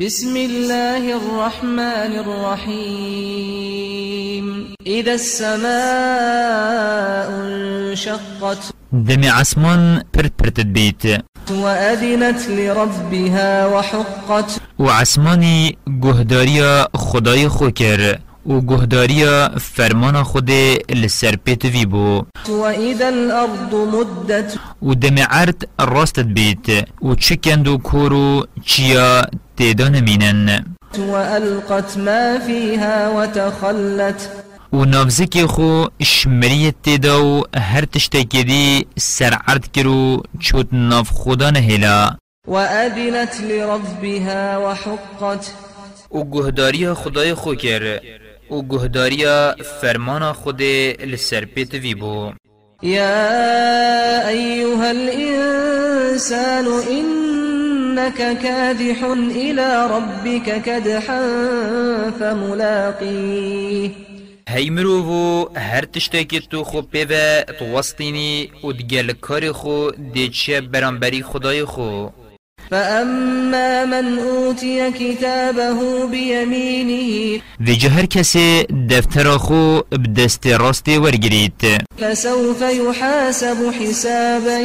[0.00, 3.66] بسم الله الرحمن الرحيم.
[4.86, 5.70] إذا السماء
[7.30, 8.58] انشقت
[8.92, 11.02] دم عسمان پر پرتت بيت
[11.50, 20.50] وأذنت لربها وحقت وعسماني گهداريا خدای خوكر و گهداریا فرمان خود
[20.90, 22.24] لسر پیت وی بو.
[22.48, 24.58] وإذا الأرض مدت.
[24.82, 26.66] و دم عرد راستت بیت.
[27.02, 29.22] و چکند و کورو چیا
[29.56, 30.64] تیدان مینن.
[30.98, 34.28] وألقت ما فيها وتخلت
[34.72, 41.50] و نافزکی خو شمریت تیدا و هر تشتکی دی سر عرد کرو چوت ناف خدا
[41.50, 42.16] نهلا
[42.48, 45.50] وأذنت لربها وحقت
[46.10, 48.00] و گهداریا خدای خو کر.
[48.50, 52.32] و گهداریا فرمان خود لسر پیت وی بو.
[52.82, 59.04] يا أيها الإنسان إنك كادح
[59.36, 61.20] إلى ربك كدحا
[62.20, 63.90] فملاقيه
[64.48, 71.22] هی مروو هر تشتکی تو خو پیوه تو وسطینی و دگل کار خو دیچه برانبری
[71.22, 72.08] خدای خو.
[72.70, 81.62] فأما من أوتي كتابه بيمينه جهر کسی دفتر خو بدست راست ورگرید
[81.98, 84.58] فسوف يحاسب حسابا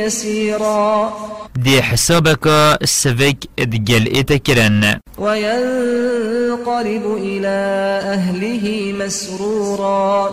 [0.00, 1.12] يسيرا
[1.58, 7.56] دی حسابك سوک دگل ایتا کرن وينقلب إلى
[8.04, 10.30] أهله مسرورا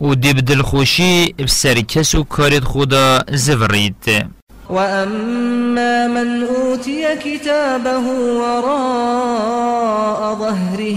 [0.00, 4.28] و دی بدل خوشی بسر کس و کارت خدا زورید
[4.70, 8.06] وأما من أوتي كتابه
[8.40, 10.96] وراء ظهره.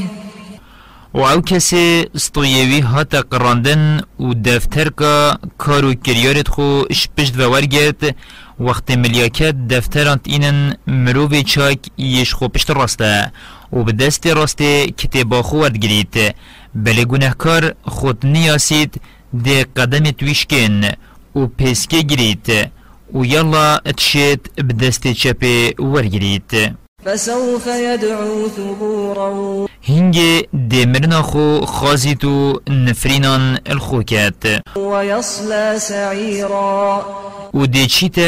[1.14, 8.16] و کسی استویوی هاتا قراندن و دفتر کا کارو کریارت خو شپشت و ورگرد
[8.60, 13.32] وقت ملیاکت دفترانت اینن مروی چاک یش خو پشت راسته.
[13.74, 16.36] و به دست راسته کتابا خو ورگرید
[16.76, 19.02] بله گناهکار خود نیاسید
[19.44, 20.82] ده قدم تویشکن
[21.36, 22.72] و پیسکه گرید
[23.16, 29.68] و یلا اتشید بدست چپه ورگرید فسوف يدعو ثبورا.
[29.84, 30.18] هنگ
[30.70, 37.06] دمرنا خو خازیتو نفرینان الخوکت ويصلى سعيرا.
[37.54, 38.20] و دی چیت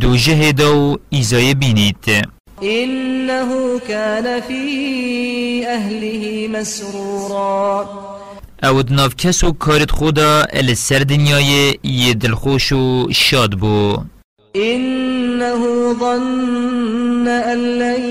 [0.00, 2.28] دو جهدو ایزای بینید
[2.62, 7.86] إنه كان في أهله مسرورا.
[8.64, 13.96] أو دناف کس و کارت خدا السر دنیای یه دلخوش و شاد بو.
[14.56, 18.02] إنه ظن أن لن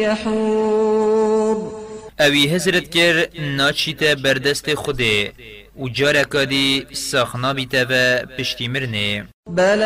[0.00, 1.78] يحور.
[2.20, 5.32] اوی هزرت کر ناچیت بردست خوده
[5.80, 9.84] و جارکا دی ساخنا بیتا و پشتی مرنه بلى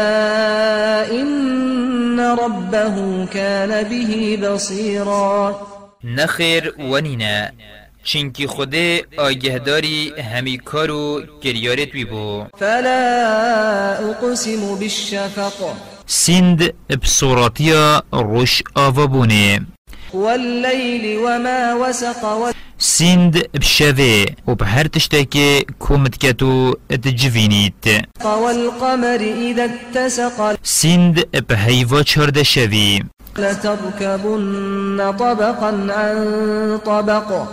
[1.11, 5.57] إن ربه كان به بصيرا.
[6.05, 7.49] نخیر ونینا
[8.05, 15.75] چینکی خوده آگهداری همی کارو گریارت بی بو فلا أقسم بالشفق.
[16.13, 19.67] سند بصوراتیا روش آوا بونه
[20.15, 23.37] والليل وما وسق سند
[24.47, 27.85] و به هر تشتکی کومت کتو اتجوینیت
[28.25, 33.03] والقمر إذا اتسق سند به هیوا چرده شوی
[33.39, 37.47] لتركبن طبقا عن طبق.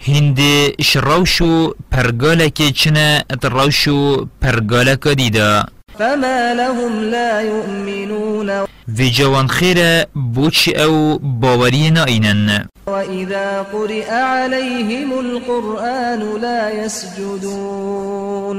[0.00, 0.40] هند
[0.82, 5.66] شروشو پرگالک چنه اتروشو پرگالک دیدا
[6.00, 8.66] فما لهم لا يؤمنون.
[8.96, 18.58] في جوان خير بوش أو باوري ناينن وإذا قرئ عليهم القرآن لا يسجدون.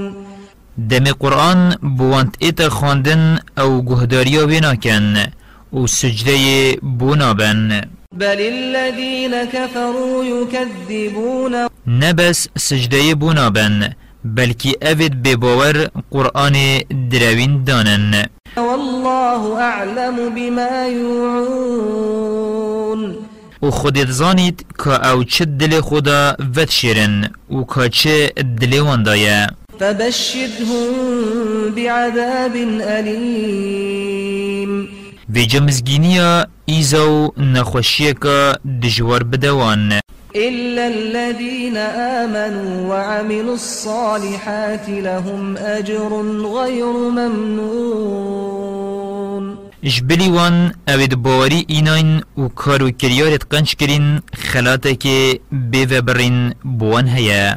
[0.78, 5.18] دم قرآن بوانت ايتا خواندن أو گهداريا بناكن
[5.74, 7.82] و سجده بونابن
[8.12, 11.68] بل الذين كفروا يكذبون.
[11.88, 13.90] نبس سجده بونابن
[14.24, 18.26] بلكي افد بباور قرآن دراوين دانن.
[18.58, 23.16] والله أعلم بما يوعون.
[23.62, 29.48] و خودت زانید که أو چه دل خدا ود شیرن و که چه دل واندایه.
[29.80, 30.86] فبشرهم
[31.76, 34.88] بعذاب أليم.
[35.36, 38.54] و جمزگینیا ایزو نخوشیه که
[38.84, 40.00] دجوار بدوان.
[40.36, 46.22] إلا الذين آمنوا وعملوا الصالحات لهم أجر
[46.56, 48.82] غير ممنون.
[49.84, 56.02] جبلی وان اوید باوری ایناین و کارو کریارت قنچ کرین خلاته که بیوه
[56.64, 57.56] بوان هیا